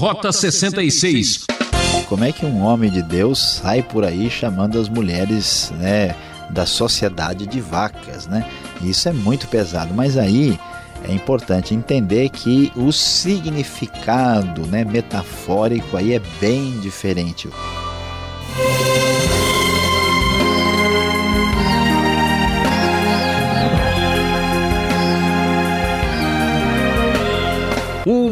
[0.00, 1.44] Rota 66.
[2.08, 6.16] Como é que um homem de Deus sai por aí chamando as mulheres, né,
[6.48, 8.48] da sociedade de vacas, né?
[8.80, 10.58] Isso é muito pesado, mas aí
[11.06, 17.48] é importante entender que o significado, né, metafórico aí é bem diferente.
[17.48, 18.89] Um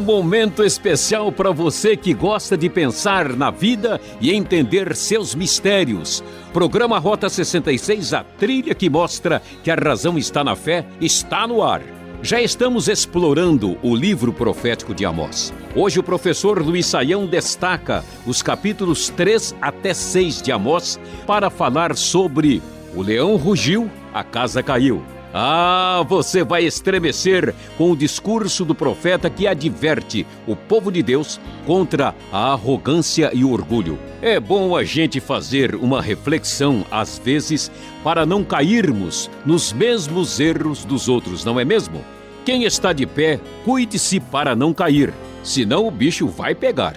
[0.08, 6.24] momento especial para você que gosta de pensar na vida e entender seus mistérios.
[6.50, 11.62] Programa Rota 66, a trilha que mostra que a razão está na fé, está no
[11.62, 11.82] ar.
[12.22, 15.52] Já estamos explorando o livro profético de Amós.
[15.76, 21.94] Hoje o professor Luiz Saião destaca os capítulos 3 até 6 de Amós para falar
[21.94, 22.62] sobre
[22.94, 25.17] o leão rugiu, a casa caiu.
[25.32, 31.38] Ah, você vai estremecer com o discurso do profeta que adverte o povo de Deus
[31.66, 33.98] contra a arrogância e o orgulho.
[34.22, 37.70] É bom a gente fazer uma reflexão, às vezes,
[38.02, 42.02] para não cairmos nos mesmos erros dos outros, não é mesmo?
[42.44, 46.94] Quem está de pé, cuide-se para não cair, senão o bicho vai pegar.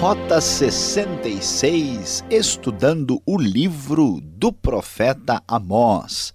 [0.00, 6.34] Rota 66, estudando o livro do profeta Amós.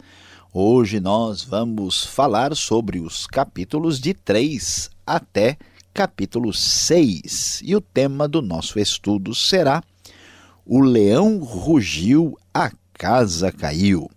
[0.52, 5.58] Hoje nós vamos falar sobre os capítulos de 3 até
[5.94, 7.62] capítulo 6.
[7.64, 9.84] E o tema do nosso estudo será
[10.66, 14.10] O leão rugiu, a casa caiu.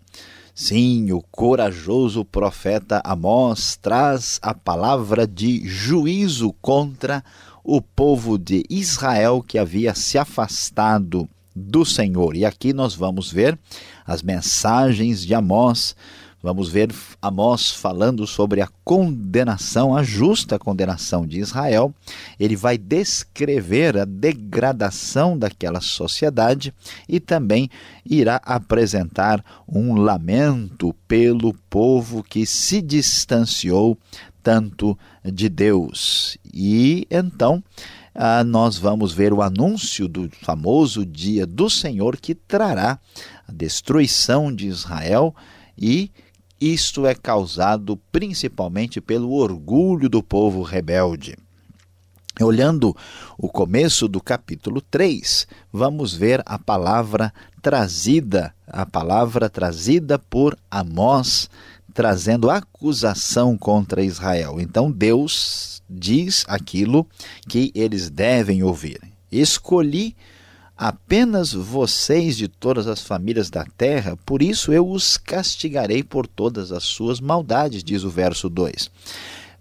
[0.57, 7.25] Sim, o corajoso profeta Amós traz a palavra de juízo contra
[7.65, 12.37] o povo de Israel que havia se afastado do Senhor.
[12.37, 13.59] E aqui nós vamos ver
[14.07, 15.97] as mensagens de Amós,
[16.45, 21.93] vamos ver Amós falando sobre a condenação, a justa condenação de Israel.
[22.39, 26.75] Ele vai descrever a degradação daquela sociedade
[27.09, 27.71] e também
[28.05, 33.97] irá apresentar um lamento pelo povo que se distanciou
[34.43, 36.37] tanto de Deus.
[36.53, 37.65] E então
[38.15, 42.99] ah, nós vamos ver o anúncio do famoso dia do Senhor que trará
[43.49, 45.35] a destruição de Israel
[45.79, 46.11] e
[46.73, 51.37] isto é causado principalmente pelo orgulho do povo rebelde.
[52.41, 52.97] Olhando
[53.39, 57.33] o começo do capítulo 3, vamos ver a palavra
[57.63, 61.49] trazida, a palavra trazida por Amós
[61.95, 64.57] trazendo acusação contra Israel.
[64.59, 67.07] Então Deus diz aquilo
[67.49, 69.01] que eles devem ouvir.
[69.31, 70.17] Escolhi
[70.77, 76.73] apenas vocês de todas as famílias da terra, por isso eu os castigarei por todas
[76.73, 78.91] as suas maldades, diz o verso 2.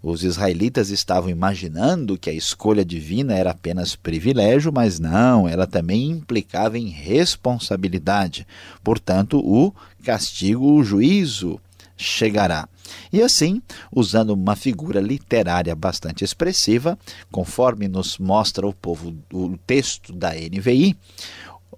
[0.01, 6.09] Os israelitas estavam imaginando que a escolha divina era apenas privilégio, mas não, ela também
[6.09, 8.45] implicava em responsabilidade.
[8.83, 11.57] Portanto, o castigo, o juízo
[12.03, 12.67] chegará.
[13.11, 16.97] E assim, usando uma figura literária bastante expressiva,
[17.31, 20.95] conforme nos mostra o povo o texto da NVI,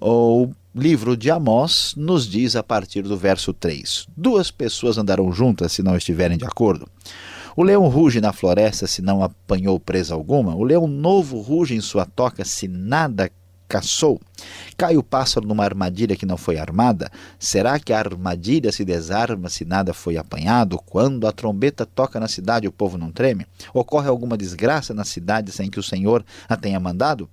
[0.01, 5.71] o livro de Amós nos diz a partir do verso 3: Duas pessoas andarão juntas
[5.71, 6.87] se não estiverem de acordo.
[7.55, 11.79] O leão ruge na floresta se não apanhou presa alguma, o leão novo ruge em
[11.79, 13.31] sua toca se nada
[13.67, 14.19] caçou?
[14.77, 17.11] Cai o pássaro numa armadilha que não foi armada?
[17.39, 20.77] Será que a armadilha se desarma se nada foi apanhado?
[20.85, 23.45] Quando a trombeta toca na cidade, o povo não treme?
[23.73, 27.29] Ocorre alguma desgraça na cidade sem que o Senhor a tenha mandado?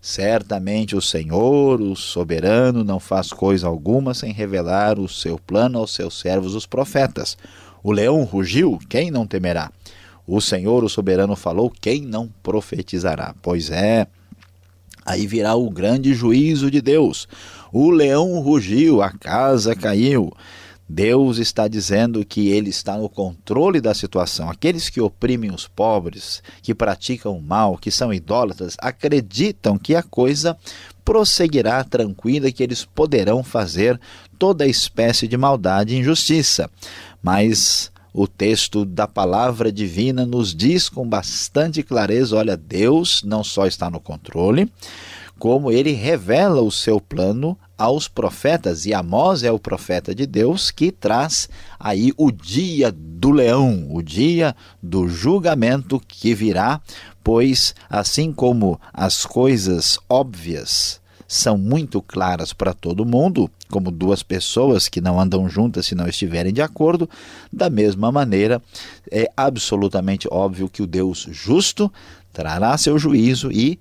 [0.00, 5.94] Certamente o Senhor, o soberano, não faz coisa alguma sem revelar o seu plano aos
[5.94, 7.36] seus servos, os profetas.
[7.82, 9.70] O leão rugiu, quem não temerá?
[10.26, 13.34] O Senhor, o soberano, falou, quem não profetizará?
[13.42, 14.06] Pois é,
[15.06, 17.28] Aí virá o grande juízo de Deus.
[17.72, 20.32] O leão rugiu, a casa caiu.
[20.88, 24.48] Deus está dizendo que ele está no controle da situação.
[24.48, 30.02] Aqueles que oprimem os pobres, que praticam o mal, que são idólatras, acreditam que a
[30.02, 30.56] coisa
[31.04, 34.00] prosseguirá tranquila, que eles poderão fazer
[34.38, 36.70] toda espécie de maldade e injustiça.
[37.22, 43.66] Mas o texto da palavra divina nos diz com bastante clareza: olha, Deus não só
[43.66, 44.72] está no controle,
[45.38, 50.70] como ele revela o seu plano aos profetas, e Amós é o profeta de Deus
[50.70, 51.46] que traz
[51.78, 56.80] aí o dia do leão, o dia do julgamento que virá,
[57.22, 64.88] pois assim como as coisas óbvias são muito claras para todo mundo, como duas pessoas
[64.88, 67.08] que não andam juntas se não estiverem de acordo,
[67.52, 68.62] da mesma maneira
[69.10, 71.92] é absolutamente óbvio que o Deus justo
[72.32, 73.78] trará seu juízo e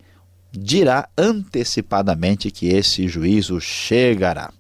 [0.52, 4.52] dirá antecipadamente que esse juízo chegará.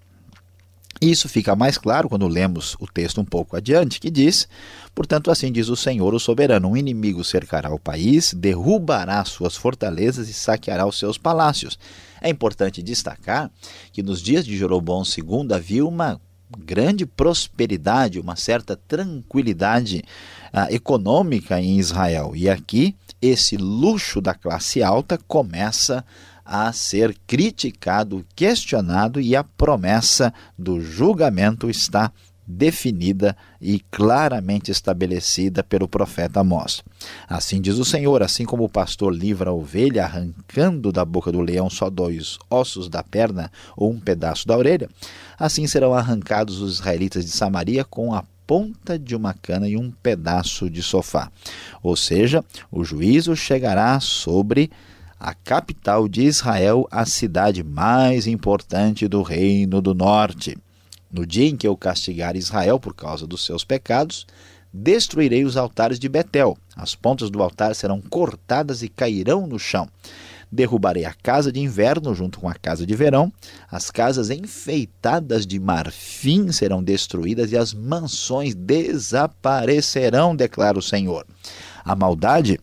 [1.02, 4.48] Isso fica mais claro quando lemos o texto um pouco adiante, que diz:
[4.94, 10.30] Portanto, assim diz o Senhor, o soberano: um inimigo cercará o país, derrubará suas fortalezas
[10.30, 11.78] e saqueará os seus palácios.
[12.22, 13.52] É importante destacar
[13.92, 16.20] que nos dias de Jeroboão II havia uma
[16.58, 20.04] grande prosperidade, uma certa tranquilidade
[20.54, 22.32] uh, econômica em Israel.
[22.36, 26.06] E aqui, esse luxo da classe alta começa a
[26.74, 32.12] ser criticado, questionado e a promessa do julgamento está
[32.48, 36.84] definida e claramente estabelecida pelo profeta Amós.
[37.28, 41.42] Assim diz o Senhor: assim como o pastor livra a ovelha, arrancando da boca do
[41.42, 44.90] leão só dois ossos da perna ou um pedaço da orelha,
[45.40, 49.90] assim serão arrancados os israelitas de Samaria com a ponta de uma cana e um
[49.90, 51.32] pedaço de sofá.
[51.82, 54.70] Ou seja, o juízo chegará sobre
[55.20, 60.58] a capital de Israel, a cidade mais importante do reino do norte.
[61.12, 64.28] No dia em que eu castigar Israel por causa dos seus pecados,
[64.74, 66.58] destruirei os altares de Betel.
[66.76, 69.88] As pontas do altar serão cortadas e cairão no chão.
[70.52, 73.32] Derrubarei a casa de inverno junto com a casa de verão.
[73.72, 81.26] As casas enfeitadas de marfim serão destruídas e as mansões desaparecerão, declara o Senhor.
[81.84, 82.60] A maldade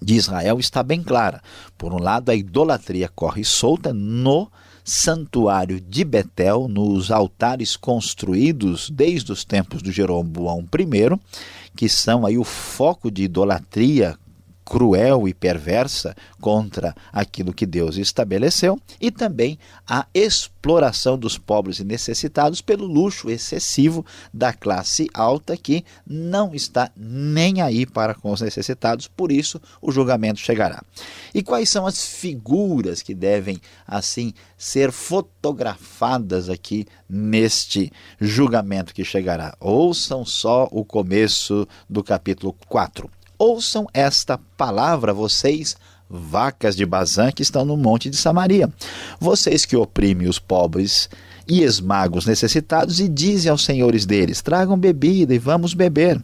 [0.00, 1.42] de Israel está bem clara.
[1.76, 4.50] Por um lado, a idolatria corre solta no
[4.84, 11.20] santuário de Betel, nos altares construídos desde os tempos do Jeroboão I,
[11.76, 14.18] que são aí o foco de idolatria
[14.70, 21.84] cruel e perversa contra aquilo que Deus estabeleceu e também a exploração dos pobres e
[21.84, 28.40] necessitados pelo luxo excessivo da classe alta que não está nem aí para com os
[28.40, 30.80] necessitados, por isso o julgamento chegará.
[31.34, 37.90] E quais são as figuras que devem assim ser fotografadas aqui neste
[38.20, 39.52] julgamento que chegará?
[39.58, 43.10] Ouçam só o começo do capítulo 4.
[43.40, 45.74] Ouçam esta palavra, vocês,
[46.10, 48.70] vacas de Bazã que estão no monte de Samaria.
[49.18, 51.08] Vocês que oprimem os pobres
[51.48, 56.22] e esmagam os necessitados, e dizem aos senhores deles: tragam bebida e vamos beber.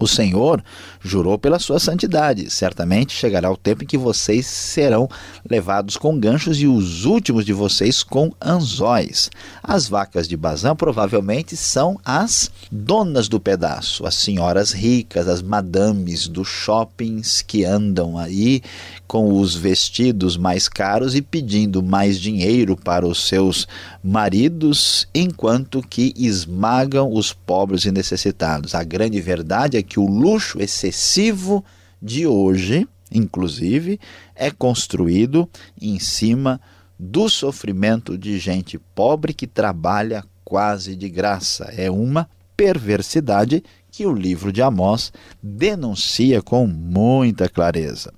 [0.00, 0.64] O Senhor
[1.02, 2.48] jurou pela sua santidade.
[2.48, 5.06] Certamente chegará o tempo em que vocês serão
[5.48, 9.30] levados com ganchos e os últimos de vocês com anzóis.
[9.62, 16.26] As vacas de Bazã provavelmente são as donas do pedaço, as senhoras ricas, as madames
[16.26, 18.62] dos shoppings que andam aí
[19.06, 23.68] com os vestidos mais caros e pedindo mais dinheiro para os seus
[24.02, 28.74] maridos, enquanto que esmagam os pobres e necessitados.
[28.74, 31.64] A grande verdade é que o luxo excessivo
[32.00, 33.98] de hoje, inclusive,
[34.36, 35.50] é construído
[35.82, 36.60] em cima
[36.96, 41.64] do sofrimento de gente pobre que trabalha quase de graça.
[41.76, 48.12] É uma perversidade que o livro de Amós denuncia com muita clareza.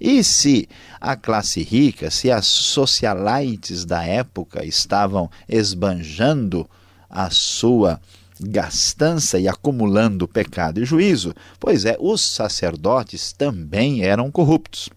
[0.00, 0.68] E se
[1.00, 6.68] a classe rica, se as socialites da época estavam esbanjando
[7.10, 8.00] a sua
[8.40, 14.88] gastança e acumulando pecado e juízo, pois é, os sacerdotes também eram corruptos.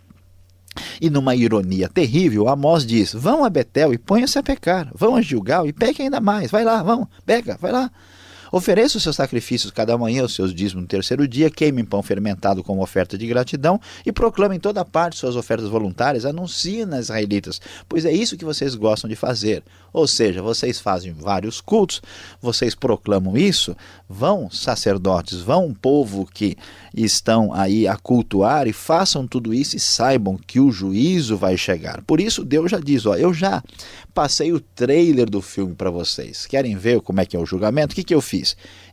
[1.01, 5.21] E numa ironia terrível, Amós diz: Vão a Betel e ponham-se a pecar, vão a
[5.21, 7.91] Gilgal e pequem ainda mais, vai lá, vão, pega, vai lá.
[8.51, 12.63] Ofereça os seus sacrifícios cada manhã, os seus dízimos no terceiro dia, queimem pão fermentado
[12.63, 17.61] como oferta de gratidão e proclamem em toda parte suas ofertas voluntárias, anunciem nas israelitas,
[17.87, 19.63] pois é isso que vocês gostam de fazer.
[19.91, 22.01] Ou seja, vocês fazem vários cultos,
[22.41, 23.75] vocês proclamam isso,
[24.07, 26.55] vão sacerdotes, vão povo que
[26.93, 32.01] estão aí a cultuar e façam tudo isso e saibam que o juízo vai chegar.
[32.03, 33.63] Por isso Deus já diz, ó, eu já
[34.13, 36.45] passei o trailer do filme para vocês.
[36.45, 37.93] Querem ver como é que é o julgamento?
[37.93, 38.38] O que, que eu fiz?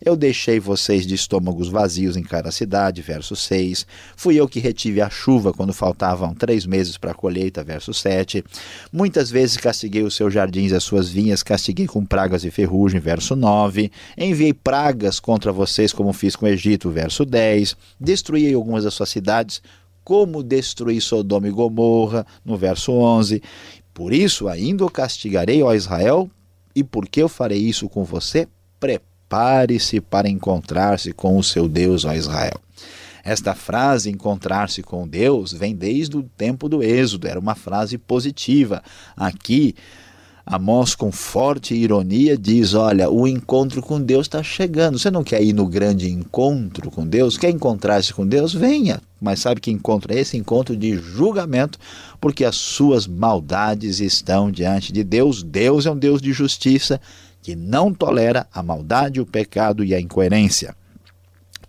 [0.05, 3.87] Eu deixei vocês de estômagos vazios em cada cidade, verso 6.
[4.17, 8.45] Fui eu que retive a chuva quando faltavam três meses para a colheita, verso 7.
[8.93, 13.01] Muitas vezes castiguei os seus jardins e as suas vinhas, castiguei com pragas e ferrugem,
[13.01, 13.91] verso 9.
[14.17, 17.77] Enviei pragas contra vocês, como fiz com o Egito, verso 10.
[17.99, 19.63] Destruí algumas das suas cidades,
[20.05, 23.43] como destruí Sodoma e Gomorra, no verso 11.
[23.93, 26.31] Por isso ainda o castigarei, ó Israel,
[26.75, 28.47] e porque eu farei isso com você,
[29.29, 32.61] prepare-se para encontrar-se com o seu Deus, ó Israel.
[33.25, 38.83] Esta frase, encontrar-se com Deus, vem desde o tempo do Êxodo, era uma frase positiva.
[39.17, 39.75] Aqui,
[40.49, 44.97] Amós, com forte ironia, diz: Olha, o encontro com Deus está chegando.
[44.97, 47.37] Você não quer ir no grande encontro com Deus?
[47.37, 48.55] Quer encontrar-se com Deus?
[48.55, 49.03] Venha.
[49.21, 50.37] Mas sabe que encontro é esse?
[50.37, 51.81] Encontro de julgamento,
[52.21, 55.43] porque as suas maldades estão diante de Deus.
[55.43, 57.01] Deus é um Deus de justiça
[57.47, 60.75] que não tolera a maldade, o pecado e a incoerência.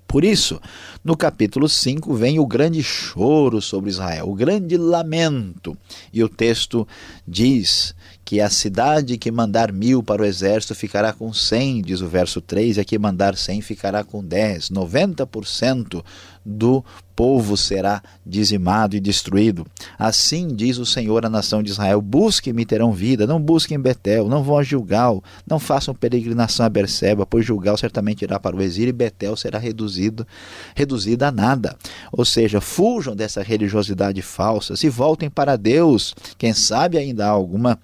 [0.07, 0.59] Por isso,
[1.03, 5.77] no capítulo 5 vem o grande choro sobre Israel, o grande lamento.
[6.11, 6.87] E o texto
[7.27, 7.93] diz
[8.25, 12.41] que a cidade que mandar mil para o exército ficará com cem, diz o verso
[12.41, 14.71] 3, e a que mandar cem ficará com dez.
[14.71, 16.03] 90%
[16.47, 19.67] do povo será dizimado e destruído.
[19.99, 24.41] Assim diz o Senhor à nação de Israel: Busquem-me terão vida, não busquem Betel, não
[24.41, 28.89] vão a Gilgal, não façam peregrinação a Berseba, pois Gilgal certamente irá para o exílio
[28.89, 30.25] e Betel será reduzido,
[30.73, 31.75] reduzida a nada.
[32.11, 36.15] Ou seja, fujam dessa religiosidade falsa, se voltem para Deus.
[36.37, 37.77] Quem sabe ainda há alguma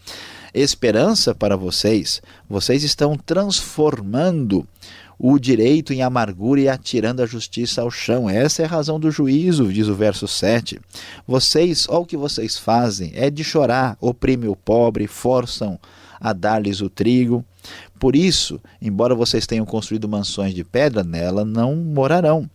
[0.54, 2.22] esperança para vocês.
[2.48, 4.66] Vocês estão transformando
[5.18, 8.30] o direito em amargura e atirando a justiça ao chão.
[8.30, 10.80] Essa é a razão do juízo, diz o verso 7.
[11.28, 15.80] Vocês, olha o que vocês fazem, é de chorar, oprimem o pobre, forçam
[16.20, 17.44] a dar-lhes o trigo.
[18.00, 22.50] Por isso, embora vocês tenham construído mansões de pedra, nela não morarão.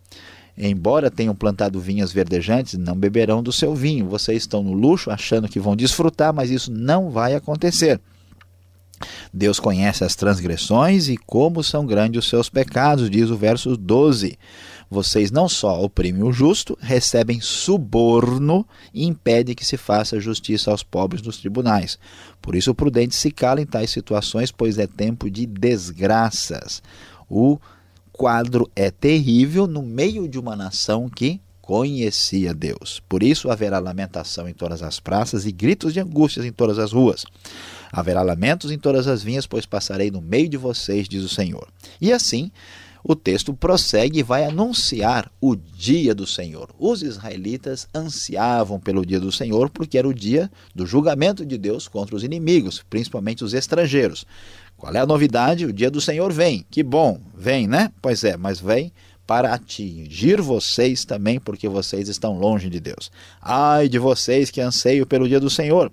[0.56, 4.08] Embora tenham plantado vinhas verdejantes, não beberão do seu vinho.
[4.08, 8.00] Vocês estão no luxo, achando que vão desfrutar, mas isso não vai acontecer.
[9.32, 14.38] Deus conhece as transgressões e como são grandes os seus pecados, diz o verso 12.
[14.90, 20.82] Vocês não só oprimem o justo, recebem suborno e impedem que se faça justiça aos
[20.82, 21.98] pobres nos tribunais.
[22.40, 26.82] Por isso, o prudente se cala em tais situações, pois é tempo de desgraças.
[27.28, 27.58] O
[28.10, 31.38] quadro é terrível no meio de uma nação que
[31.68, 33.02] conhecia Deus.
[33.06, 36.92] Por isso haverá lamentação em todas as praças e gritos de angústias em todas as
[36.92, 37.26] ruas.
[37.92, 41.68] Haverá lamentos em todas as vinhas, pois passarei no meio de vocês, diz o Senhor.
[42.00, 42.50] E assim,
[43.04, 46.70] o texto prossegue e vai anunciar o dia do Senhor.
[46.78, 51.86] Os israelitas ansiavam pelo dia do Senhor porque era o dia do julgamento de Deus
[51.86, 54.24] contra os inimigos, principalmente os estrangeiros.
[54.74, 55.66] Qual é a novidade?
[55.66, 56.64] O dia do Senhor vem.
[56.70, 57.92] Que bom, vem, né?
[58.00, 58.90] Pois é, mas vem
[59.28, 63.12] para atingir vocês também, porque vocês estão longe de Deus.
[63.42, 65.92] Ai de vocês que anseiam pelo dia do Senhor.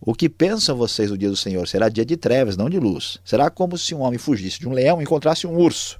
[0.00, 1.66] O que pensam vocês do dia do Senhor?
[1.66, 3.18] Será dia de trevas, não de luz.
[3.24, 5.98] Será como se um homem fugisse de um leão e encontrasse um urso.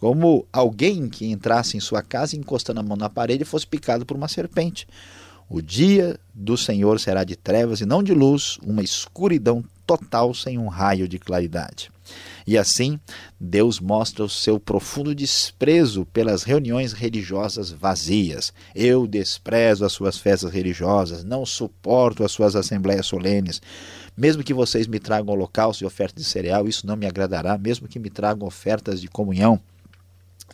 [0.00, 4.06] Como alguém que entrasse em sua casa encostando a mão na parede e fosse picado
[4.06, 4.88] por uma serpente.
[5.46, 10.56] O dia do Senhor será de trevas e não de luz, uma escuridão total sem
[10.56, 11.90] um raio de claridade.
[12.46, 12.98] E assim,
[13.38, 18.52] Deus mostra o seu profundo desprezo pelas reuniões religiosas vazias.
[18.74, 23.62] Eu desprezo as suas festas religiosas, não suporto as suas assembleias solenes.
[24.16, 27.88] Mesmo que vocês me tragam holocausto e ofertas de cereal, isso não me agradará, mesmo
[27.88, 29.60] que me tragam ofertas de comunhão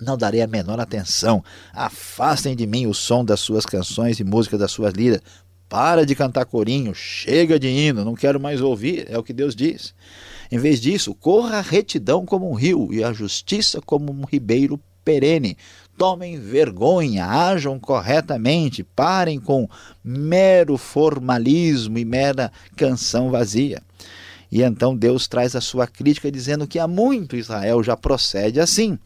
[0.00, 1.42] não darei a menor atenção.
[1.72, 5.20] Afastem de mim o som das suas canções e música das suas liras.
[5.68, 9.54] Para de cantar corinho, chega de hino, não quero mais ouvir, é o que Deus
[9.54, 9.94] diz.
[10.50, 14.80] Em vez disso, corra a retidão como um rio e a justiça como um ribeiro
[15.04, 15.56] perene.
[15.96, 19.68] Tomem vergonha, ajam corretamente, parem com
[20.02, 23.82] mero formalismo e mera canção vazia.
[24.50, 28.98] E então Deus traz a sua crítica dizendo que há muito Israel já procede assim.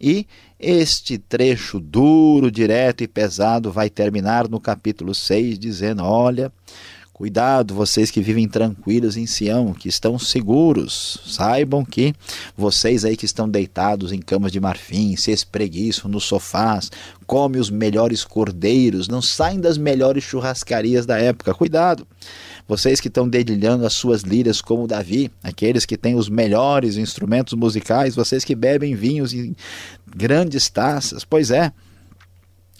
[0.00, 0.26] E
[0.58, 6.52] este trecho duro, direto e pesado vai terminar no capítulo 6, dizendo: Olha,
[7.16, 11.18] Cuidado, vocês que vivem tranquilos em Sião, que estão seguros.
[11.24, 12.14] Saibam que
[12.54, 16.90] vocês aí que estão deitados em camas de marfim, se espreguiçam nos sofás,
[17.26, 21.54] comem os melhores cordeiros, não saem das melhores churrascarias da época.
[21.54, 22.06] Cuidado.
[22.68, 27.54] Vocês que estão dedilhando as suas liras como Davi, aqueles que têm os melhores instrumentos
[27.54, 29.56] musicais, vocês que bebem vinhos em
[30.14, 31.24] grandes taças.
[31.24, 31.72] Pois é,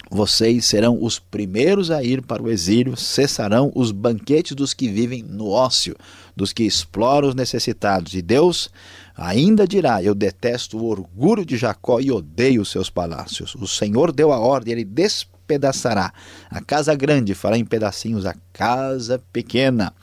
[0.09, 5.21] vocês serão os primeiros a ir para o exílio, cessarão os banquetes dos que vivem
[5.21, 5.95] no ócio,
[6.35, 8.13] dos que exploram os necessitados.
[8.13, 8.69] E Deus
[9.15, 13.55] ainda dirá: Eu detesto o orgulho de Jacó e odeio os seus palácios.
[13.55, 16.13] O Senhor deu a ordem, ele despedaçará.
[16.49, 19.93] A casa grande fará em pedacinhos a casa pequena.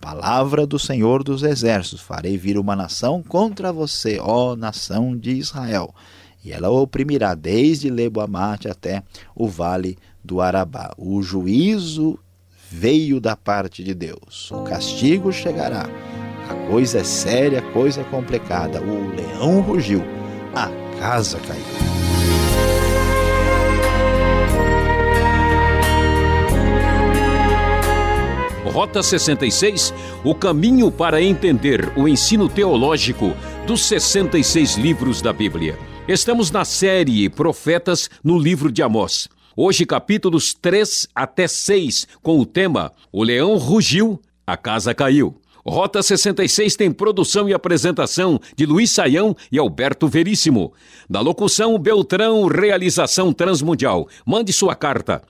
[0.00, 5.92] Palavra do Senhor dos Exércitos: Farei vir uma nação contra você, ó nação de Israel
[6.44, 9.02] e ela oprimirá desde Lebo-Amate até
[9.34, 10.92] o vale do Arabá.
[10.96, 12.18] O juízo
[12.70, 14.50] veio da parte de Deus.
[14.50, 15.86] O castigo chegará.
[16.48, 18.80] A coisa é séria, a coisa é complicada.
[18.80, 20.02] O leão rugiu,
[20.54, 20.68] a
[20.98, 21.90] casa caiu.
[28.72, 29.92] Rota 66,
[30.22, 33.34] o caminho para entender o ensino teológico
[33.66, 35.89] dos 66 livros da Bíblia.
[36.12, 39.28] Estamos na série Profetas no livro de Amós.
[39.56, 45.40] Hoje, capítulos 3 até 6, com o tema O Leão Rugiu, a Casa Caiu.
[45.64, 50.72] Rota 66 tem produção e apresentação de Luiz Saião e Alberto Veríssimo.
[51.08, 54.08] Da locução Beltrão, realização Transmundial.
[54.26, 55.22] Mande sua carta.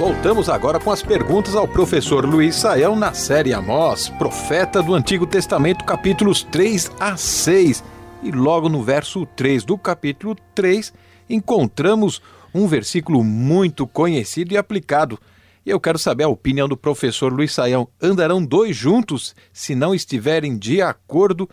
[0.00, 5.26] Voltamos agora com as perguntas ao professor Luiz Saião na série Amós, Profeta do Antigo
[5.26, 7.84] Testamento, capítulos 3 a 6.
[8.22, 10.90] E logo no verso 3 do capítulo 3,
[11.28, 12.22] encontramos
[12.54, 15.18] um versículo muito conhecido e aplicado.
[15.66, 17.86] E eu quero saber a opinião do professor Luiz Saião.
[18.00, 21.46] Andarão dois juntos se não estiverem de acordo?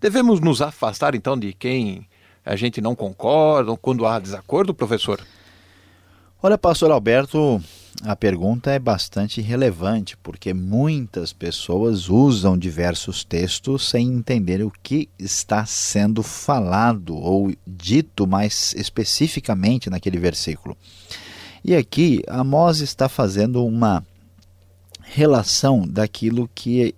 [0.00, 2.08] Devemos nos afastar então de quem
[2.46, 5.20] a gente não concorda quando há desacordo, professor?
[6.46, 7.58] Olha, pastor Alberto,
[8.02, 15.08] a pergunta é bastante relevante, porque muitas pessoas usam diversos textos sem entender o que
[15.18, 20.76] está sendo falado ou dito mais especificamente naquele versículo.
[21.64, 24.04] E aqui Amós está fazendo uma
[25.00, 26.94] relação daquilo que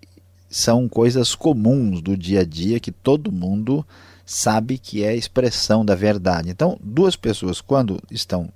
[0.51, 3.87] são coisas comuns do dia a dia que todo mundo
[4.25, 6.51] sabe que é expressão da verdade.
[6.51, 8.51] Então, duas pessoas quando estão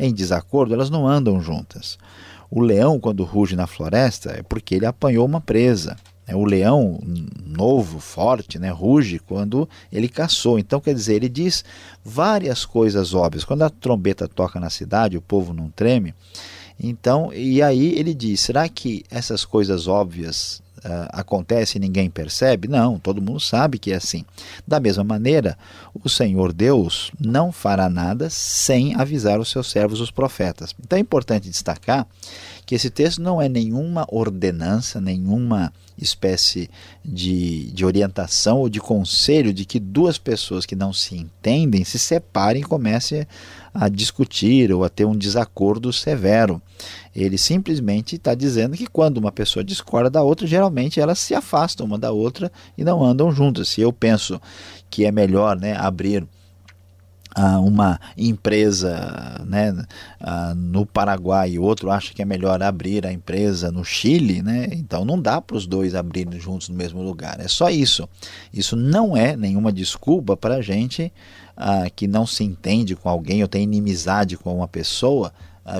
[0.00, 1.98] em desacordo, elas não andam juntas.
[2.50, 5.96] O leão, quando ruge na floresta, é porque ele apanhou uma presa.
[6.26, 7.00] É, o leão
[7.44, 10.58] novo, forte, né, ruge quando ele caçou.
[10.58, 11.64] Então, quer dizer, ele diz
[12.04, 13.44] várias coisas óbvias.
[13.44, 16.14] Quando a trombeta toca na cidade, o povo não treme.
[16.78, 20.62] Então, e aí ele diz: será que essas coisas óbvias
[21.10, 22.68] acontece e ninguém percebe?
[22.68, 24.24] Não, todo mundo sabe que é assim.
[24.66, 25.56] Da mesma maneira,
[25.94, 30.74] o Senhor Deus não fará nada sem avisar os seus servos, os profetas.
[30.80, 32.06] Então é importante destacar
[32.64, 36.70] que esse texto não é nenhuma ordenança, nenhuma espécie
[37.04, 41.98] de, de orientação ou de conselho de que duas pessoas que não se entendem se
[41.98, 43.26] separem e comecem
[43.72, 46.60] a discutir ou a ter um desacordo severo.
[47.14, 51.86] Ele simplesmente está dizendo que quando uma pessoa discorda da outra, geralmente elas se afastam
[51.86, 53.68] uma da outra e não andam juntas.
[53.68, 54.40] Se eu penso
[54.88, 56.26] que é melhor né, abrir
[57.62, 59.74] uma empresa né,
[60.56, 65.04] no Paraguai e outro acha que é melhor abrir a empresa no Chile, né, então
[65.04, 67.40] não dá para os dois abrirem juntos no mesmo lugar.
[67.40, 68.08] É só isso.
[68.52, 71.12] Isso não é nenhuma desculpa para a gente
[71.94, 75.32] que não se entende com alguém ou tem inimizade com uma pessoa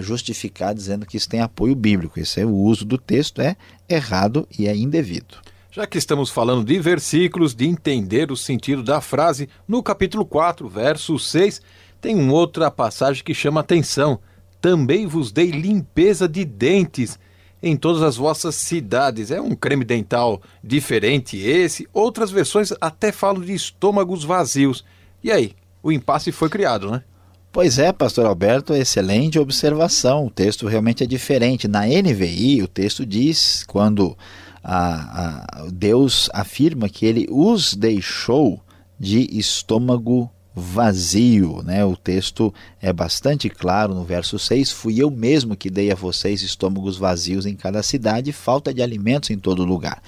[0.03, 2.21] justificar dizendo que isso tem apoio bíblico.
[2.21, 3.57] Esse é o uso do texto é
[3.89, 5.37] errado e é indevido.
[5.73, 10.69] Já que estamos falando de versículos, de entender o sentido da frase, no capítulo 4,
[10.69, 11.63] verso 6,
[12.01, 14.19] tem uma outra passagem que chama atenção.
[14.61, 17.21] Também vos dei limpeza de dentes
[17.63, 19.31] em todas as vossas cidades.
[19.31, 21.89] É um creme dental diferente esse.
[21.93, 24.85] Outras versões até falam de estômagos vazios.
[25.23, 27.05] E aí, o impasse foi criado, né?
[27.53, 30.27] Pois é, pastor Alberto, excelente observação.
[30.27, 31.69] O texto realmente é diferente.
[31.69, 34.17] Na NVI, o texto diz quando
[34.63, 38.61] a, a, Deus afirma que ele os deixou
[38.99, 41.63] de estômago vazio.
[41.63, 41.85] Né?
[41.85, 46.43] O texto é bastante claro no verso 6: Fui eu mesmo que dei a vocês
[46.43, 50.03] estômagos vazios em cada cidade, falta de alimentos em todo lugar.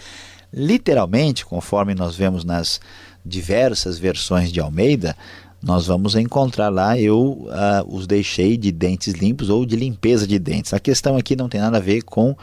[0.53, 2.79] Literalmente, conforme nós vemos nas
[3.25, 5.17] diversas versões de Almeida,
[5.63, 10.39] nós vamos encontrar lá eu uh, os deixei de dentes limpos ou de limpeza de
[10.39, 10.75] dentes.
[10.75, 12.37] A questão aqui não tem nada a ver com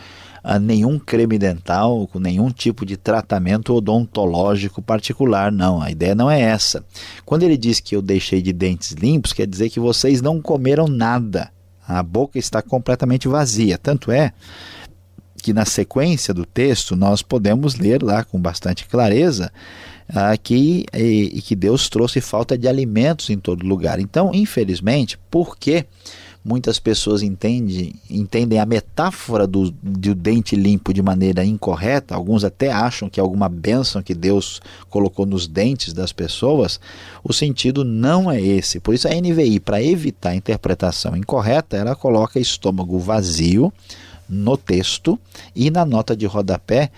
[0.43, 5.81] a nenhum creme dental, com nenhum tipo de tratamento odontológico particular, não.
[5.81, 6.83] A ideia não é essa.
[7.25, 10.87] Quando ele diz que eu deixei de dentes limpos, quer dizer que vocês não comeram
[10.87, 11.51] nada.
[11.87, 13.77] A boca está completamente vazia.
[13.77, 14.31] Tanto é
[15.41, 19.51] que na sequência do texto nós podemos ler lá com bastante clareza
[20.07, 23.99] ah, que, e, e que Deus trouxe falta de alimentos em todo lugar.
[23.99, 25.85] Então, infelizmente, por que
[26.49, 32.71] muitas pessoas entendem, entendem a metáfora do, do dente limpo de maneira incorreta, alguns até
[32.71, 34.59] acham que é alguma bênção que Deus
[34.89, 36.79] colocou nos dentes das pessoas,
[37.23, 38.79] o sentido não é esse.
[38.79, 43.71] Por isso a NVI, para evitar a interpretação incorreta, ela coloca estômago vazio
[44.27, 45.19] no texto
[45.55, 46.89] e na nota de rodapé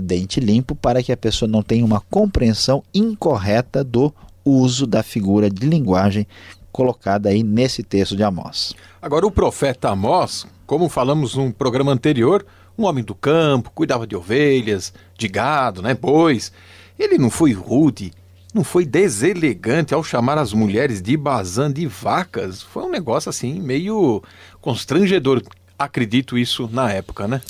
[0.00, 4.10] dente limpo para que a pessoa não tenha uma compreensão incorreta do
[4.42, 6.26] uso da figura de linguagem
[6.74, 8.74] colocada aí nesse texto de Amós.
[9.00, 12.44] Agora o profeta Amós, como falamos num programa anterior,
[12.76, 16.50] um homem do campo, cuidava de ovelhas, de gado, né, bois.
[16.98, 18.12] Ele não foi rude,
[18.52, 22.60] não foi deselegante ao chamar as mulheres de bazã de vacas.
[22.60, 24.20] Foi um negócio assim meio
[24.60, 25.44] constrangedor.
[25.78, 27.40] Acredito isso na época, né?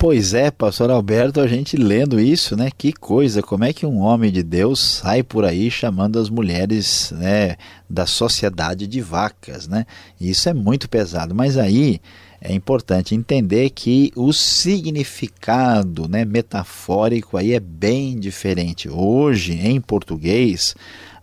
[0.00, 2.70] Pois é, pastor Alberto, a gente lendo isso, né?
[2.70, 7.12] Que coisa, como é que um homem de Deus sai por aí chamando as mulheres,
[7.18, 9.84] né, da sociedade de vacas, né?
[10.18, 12.00] Isso é muito pesado, mas aí
[12.40, 18.88] é importante entender que o significado, né, metafórico aí é bem diferente.
[18.88, 20.74] Hoje, em português,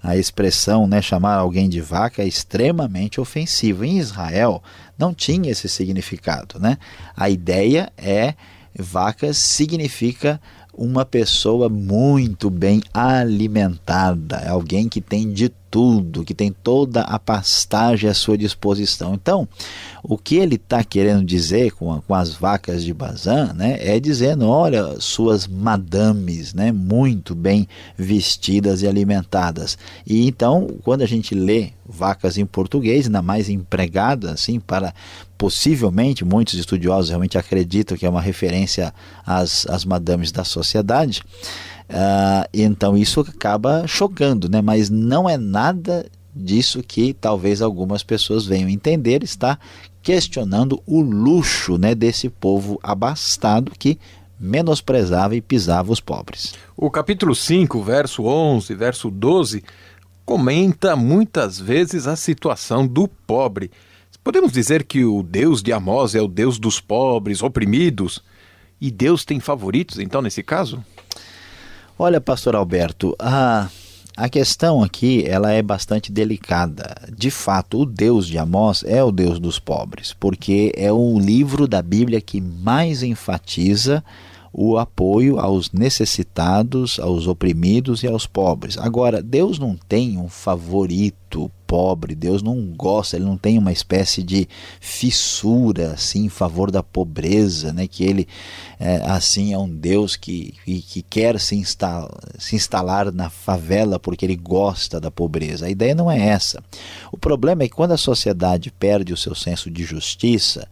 [0.03, 3.87] a expressão, né, chamar alguém de vaca é extremamente ofensiva.
[3.87, 4.61] Em Israel
[4.99, 6.77] não tinha esse significado, né?
[7.15, 8.35] A ideia é
[8.77, 10.39] Vaca significa
[10.73, 18.09] uma pessoa muito bem alimentada, alguém que tem de tudo, que tem toda a pastagem
[18.09, 19.13] à sua disposição.
[19.13, 19.47] Então,
[20.03, 23.99] o que ele está querendo dizer com, a, com, as vacas de Bazan, né, é
[23.99, 29.77] dizendo, olha, suas madames, né, muito bem vestidas e alimentadas.
[30.05, 34.93] E então, quando a gente lê vacas em português, ainda mais empregada, assim, para
[35.37, 38.93] possivelmente muitos estudiosos realmente acreditam que é uma referência
[39.25, 41.21] às, às madames da sociedade.
[41.89, 44.61] Uh, então isso acaba chocando, né?
[44.61, 49.57] mas não é nada disso que talvez algumas pessoas venham entender, está
[50.01, 53.97] questionando o luxo né, desse povo abastado que
[54.39, 56.53] menosprezava e pisava os pobres.
[56.75, 59.63] O capítulo 5, verso 11, verso 12,
[60.25, 63.71] comenta muitas vezes a situação do pobre.
[64.23, 68.21] Podemos dizer que o Deus de Amós é o Deus dos pobres, oprimidos,
[68.79, 70.83] e Deus tem favoritos, então, nesse caso?
[71.99, 73.69] Olha, pastor Alberto, a,
[74.15, 76.95] a questão aqui ela é bastante delicada.
[77.11, 81.67] De fato, o Deus de Amós é o Deus dos pobres, porque é o livro
[81.67, 84.03] da Bíblia que mais enfatiza
[84.51, 88.77] o apoio aos necessitados, aos oprimidos e aos pobres.
[88.77, 94.23] Agora, Deus não tem um favorito pobre, Deus não gosta, ele não tem uma espécie
[94.23, 94.47] de
[94.79, 97.85] fissura assim em favor da pobreza, né?
[97.87, 98.25] que ele
[98.79, 103.99] é, assim é um Deus que, que, que quer se, instala, se instalar na favela
[103.99, 105.65] porque ele gosta da pobreza.
[105.65, 106.63] A ideia não é essa.
[107.11, 110.67] O problema é que quando a sociedade perde o seu senso de justiça,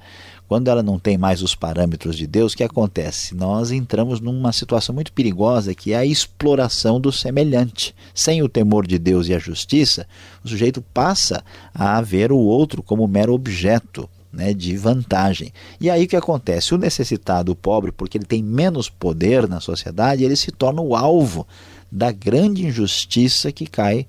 [0.48, 3.34] quando ela não tem mais os parâmetros de Deus, o que acontece?
[3.34, 7.96] Nós entramos numa situação muito perigosa que é a exploração do semelhante.
[8.14, 10.08] Sem o temor de Deus e a justiça,
[10.44, 14.10] o sujeito passa a ver o outro como mero objeto.
[14.34, 15.54] Né, de vantagem.
[15.80, 16.76] E aí o que acontece?
[16.76, 20.94] O necessitado, o pobre, porque ele tem menos poder na sociedade, ele se torna o
[20.94, 21.48] alvo
[21.90, 24.06] da grande injustiça que cai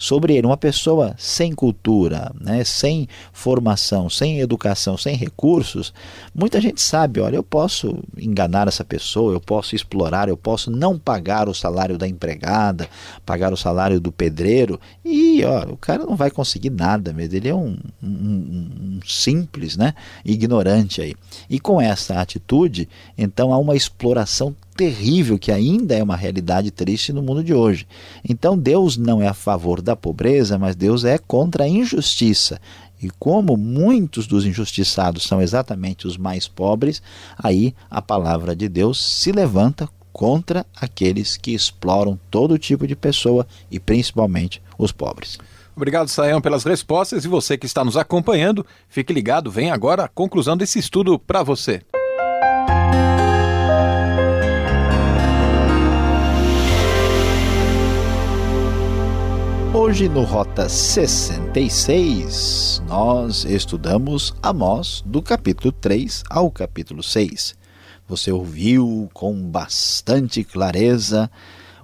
[0.00, 0.46] sobre ele.
[0.46, 5.92] Uma pessoa sem cultura, né, sem formação, sem educação, sem recursos,
[6.34, 10.98] muita gente sabe, olha, eu posso enganar essa pessoa, eu posso explorar, eu posso não
[10.98, 12.88] pagar o salário da empregada,
[13.26, 17.48] pagar o salário do pedreiro e ó, o cara não vai conseguir nada mesmo, ele
[17.50, 19.92] é um, um, um simples, né,
[20.24, 21.14] ignorante aí.
[21.50, 27.12] E com essa atitude, então há uma exploração terrível que ainda é uma realidade triste
[27.12, 27.86] no mundo de hoje.
[28.26, 32.58] Então Deus não é a favor da pobreza, mas Deus é contra a injustiça.
[33.02, 37.02] E como muitos dos injustiçados são exatamente os mais pobres,
[37.36, 43.46] aí a palavra de Deus se levanta contra aqueles que exploram todo tipo de pessoa
[43.70, 45.36] e principalmente os pobres.
[45.76, 50.08] Obrigado, Sayão, pelas respostas e você que está nos acompanhando, fique ligado, vem agora a
[50.08, 51.82] conclusão desse estudo para você.
[59.72, 67.54] Hoje no Rota 66, nós estudamos Amós do capítulo 3 ao capítulo 6.
[68.08, 71.30] Você ouviu com bastante clareza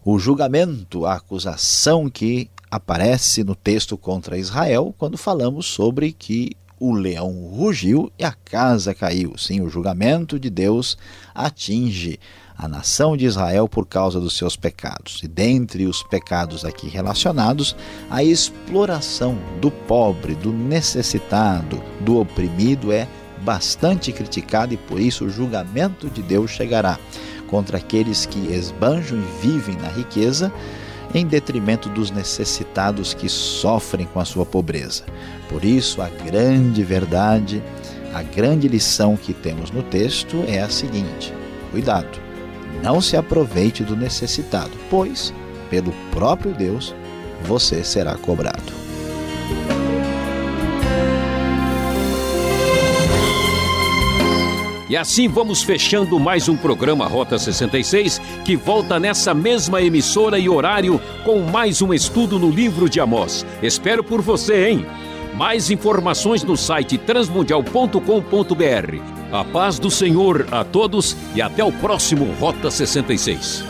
[0.04, 6.92] o julgamento, a acusação que aparece no texto contra Israel quando falamos sobre que o
[6.92, 9.38] leão rugiu e a casa caiu.
[9.38, 10.98] Sim, o julgamento de Deus
[11.32, 12.18] atinge
[12.58, 15.20] a nação de Israel por causa dos seus pecados.
[15.22, 17.76] E dentre os pecados aqui relacionados,
[18.10, 23.06] a exploração do pobre, do necessitado, do oprimido é
[23.42, 26.98] bastante criticada e por isso o julgamento de Deus chegará
[27.46, 30.52] contra aqueles que esbanjam e vivem na riqueza
[31.14, 35.04] em detrimento dos necessitados que sofrem com a sua pobreza.
[35.48, 37.62] Por isso, a grande verdade,
[38.12, 41.32] a grande lição que temos no texto é a seguinte:
[41.70, 42.25] cuidado,
[42.82, 45.32] não se aproveite do necessitado, pois,
[45.70, 46.94] pelo próprio Deus,
[47.42, 48.86] você será cobrado.
[54.88, 60.48] E assim vamos fechando mais um programa Rota 66, que volta nessa mesma emissora e
[60.48, 63.44] horário com mais um estudo no livro de Amós.
[63.60, 64.86] Espero por você, hein?
[65.34, 69.15] Mais informações no site transmundial.com.br.
[69.32, 73.64] A paz do Senhor a todos e até o próximo Rota 66.